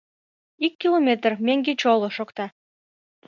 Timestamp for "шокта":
2.17-2.45